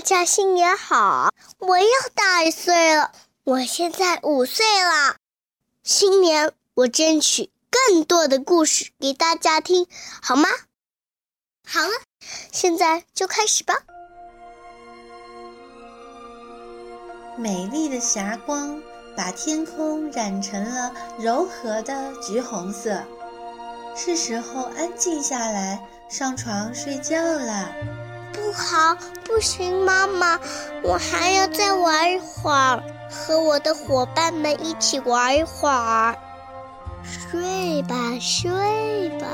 [0.00, 1.30] 大家新年好！
[1.58, 3.12] 我又大一岁了，
[3.44, 5.16] 我现在五岁了。
[5.82, 9.86] 新年我争取更多的故事给大家听，
[10.22, 10.48] 好吗？
[11.66, 11.90] 好了，
[12.50, 13.74] 现在就开始吧。
[17.36, 18.82] 美丽的霞光
[19.14, 23.04] 把天空染成了柔和的橘红色，
[23.94, 27.70] 是时候安静下来，上床睡觉了。
[28.32, 30.38] 不好，不行，妈妈，
[30.82, 36.16] 我还要再玩一会儿，和我的伙伴们一起玩一会儿。
[37.02, 38.50] 睡吧，睡
[39.18, 39.26] 吧，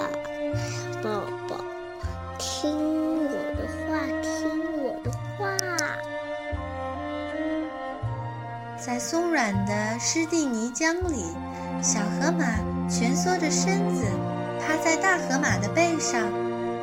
[1.03, 1.11] 宝
[1.49, 1.57] 宝，
[2.39, 5.57] 听我的话，听我的话。
[8.79, 11.25] 在松软的湿地泥浆里，
[11.83, 12.45] 小河马
[12.89, 14.05] 蜷缩着身子，
[14.61, 16.23] 趴在大河马的背上，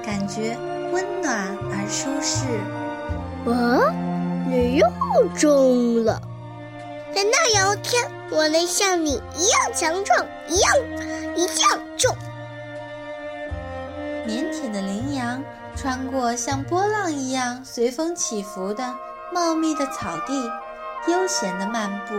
[0.06, 0.58] 感觉。
[0.92, 2.46] 温暖而舒适。
[3.50, 3.90] 啊，
[4.48, 4.88] 你又
[5.36, 6.22] 中了！
[7.16, 10.72] 等到有一天，我能像你一样强壮，一样
[11.36, 12.16] 一样重。
[14.28, 15.44] 腼腆的羚羊
[15.76, 18.94] 穿过像波浪一样随风起伏的
[19.34, 22.14] 茂密的草地，悠闲地漫步。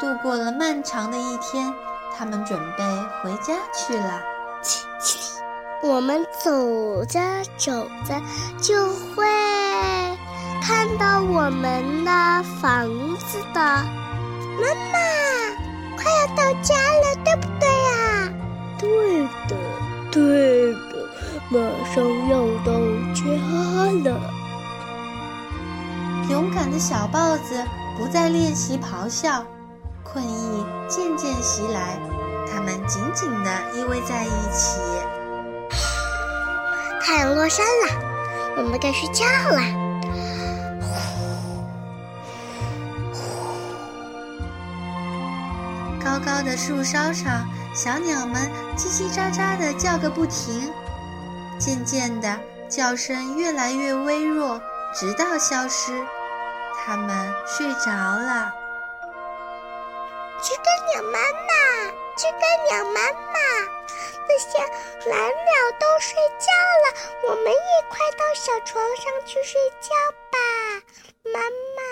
[0.00, 1.72] 度过了漫长的一天，
[2.16, 2.84] 他们准备
[3.22, 4.20] 回家去了。
[5.82, 7.20] 我们走着
[7.56, 7.72] 走
[8.06, 8.22] 着
[8.60, 9.24] 就会
[10.62, 12.10] 看到我们的
[12.60, 14.98] 房子的，妈妈，
[15.96, 18.32] 快要到家了，对不对呀？
[18.78, 19.56] 对的，
[20.12, 21.08] 对的，
[21.50, 21.58] 马
[21.92, 22.72] 上要到
[23.12, 23.24] 家
[24.04, 24.20] 了。
[26.30, 27.60] 勇敢的小豹子
[27.98, 29.44] 不再练习咆哮，
[30.04, 31.98] 困意渐渐袭来，
[32.48, 34.78] 它们紧紧地依偎在一起。
[37.04, 39.60] 太阳落山了，我们该睡觉了。
[46.02, 47.44] 高高的树梢上，
[47.74, 50.72] 小鸟们叽叽喳喳的叫个不停。
[51.58, 52.38] 渐渐的，
[52.68, 54.60] 叫声越来越微弱，
[54.94, 55.92] 直到消失。
[56.84, 58.52] 它们睡着了。
[60.40, 62.40] 知更鸟妈妈，知更
[62.70, 63.38] 鸟妈妈。
[64.28, 64.58] 那些
[65.10, 66.46] 蓝鸟都睡觉
[66.82, 66.84] 了，
[67.28, 69.88] 我们也快到小床上去睡觉
[70.30, 70.36] 吧，
[71.32, 71.40] 妈
[71.76, 71.82] 妈。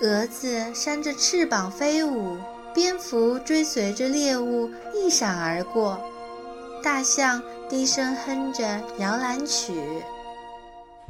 [0.00, 2.36] 蛾子扇着翅膀飞舞，
[2.74, 5.98] 蝙蝠追随着猎物一闪而过，
[6.82, 8.62] 大象低声哼着
[8.98, 9.72] 摇篮曲。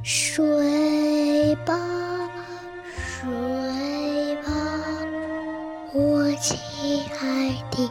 [0.02, 1.78] 睡吧，
[2.94, 4.52] 睡吧，
[5.94, 6.58] 我亲
[7.20, 7.90] 爱的。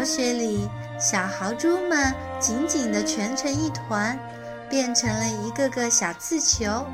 [0.00, 0.66] 巢穴里，
[0.98, 4.18] 小豪猪们紧紧地蜷成一团，
[4.66, 6.86] 变成了一个个小刺球。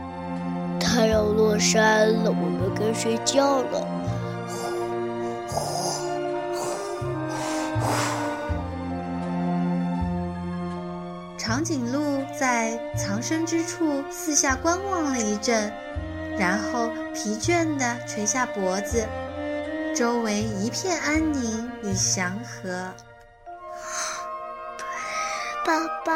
[0.80, 3.86] 太阳落山了，我们该睡觉了。
[11.38, 15.72] 长颈鹿在藏身之处四下观望了一阵，
[16.36, 19.06] 然后疲倦地垂下脖子。
[19.94, 22.92] 周围一片安宁与祥和。
[25.66, 25.72] 宝
[26.04, 26.12] 宝，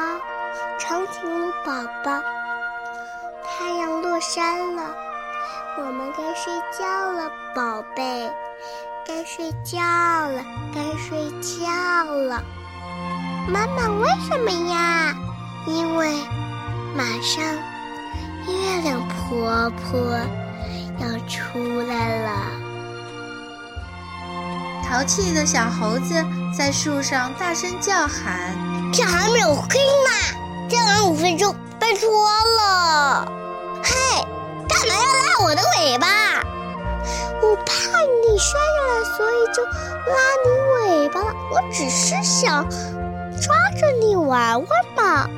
[0.78, 1.72] 长颈鹿宝
[2.04, 2.22] 宝，
[3.42, 4.94] 太阳落山了，
[5.78, 8.30] 我们该睡觉了，宝贝，
[9.04, 12.42] 该睡觉了，该睡觉了。
[13.48, 15.16] 妈妈，为什么呀？
[15.66, 16.12] 因为
[16.94, 17.44] 马上
[18.46, 20.16] 月亮婆婆
[20.98, 22.69] 要出来了。
[24.90, 26.12] 淘气的小猴子
[26.52, 28.52] 在树上大声叫喊
[28.92, 32.10] ：“这还没有黑呢，再晚五分钟，拜托
[32.58, 33.24] 了！
[33.84, 33.94] 嘿，
[34.68, 36.08] 干嘛要拉我的尾巴？
[37.40, 41.36] 我怕你摔下来，所以就拉你尾巴了。
[41.52, 42.68] 我只是想……”
[43.40, 45.30] 抓着你玩玩嘛！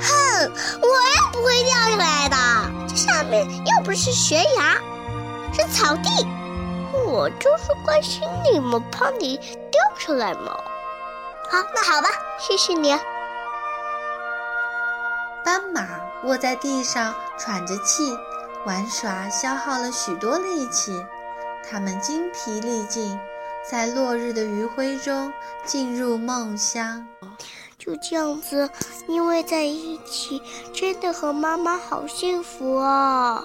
[0.00, 0.52] 哼，
[0.82, 2.36] 我也不会掉下来的。
[2.86, 4.78] 这下面又不是悬崖，
[5.52, 6.24] 是草地。
[7.10, 10.56] 我就是关心你嘛，怕你掉下来嘛。
[11.50, 12.08] 好，那好吧，
[12.38, 12.96] 谢谢你。
[15.44, 15.88] 斑马
[16.22, 18.16] 卧在地上喘着气，
[18.64, 21.04] 玩耍消耗了许多力气，
[21.68, 23.18] 它们精疲力尽。
[23.68, 25.32] 在落日的余晖中
[25.64, 27.06] 进入梦乡，
[27.76, 28.70] 就这样子
[29.06, 30.40] 因为在一起，
[30.72, 33.44] 真的和妈妈好幸福啊！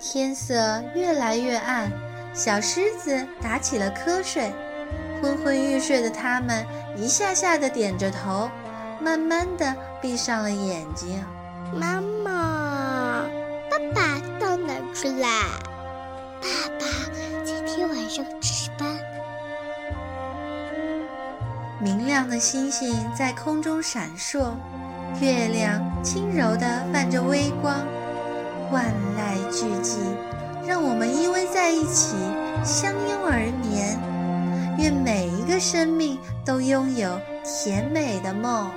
[0.00, 1.92] 天色越来越暗，
[2.32, 4.50] 小狮子打起了瞌睡。
[5.20, 6.64] 昏昏欲睡的他们
[6.96, 8.50] 一下下的点着头，
[8.98, 11.22] 慢慢的闭上了眼睛。
[11.74, 13.26] 妈妈，
[13.70, 15.28] 爸爸到哪去啦？
[16.40, 16.48] 爸
[16.78, 16.86] 爸
[17.44, 18.96] 今天晚上值班。
[21.78, 24.54] 明亮的星星在空中闪烁，
[25.20, 27.76] 月亮轻柔的泛着微光，
[28.70, 28.84] 万
[29.16, 29.98] 籁俱寂，
[30.66, 32.14] 让我们依偎在一起，
[32.64, 33.98] 相拥而眠。
[34.78, 38.70] 愿每一个生命都拥有甜美的梦。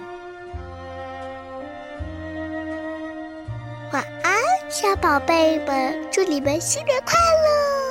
[3.92, 4.34] 晚安，
[4.70, 7.83] 小宝贝们，祝你们新年快乐！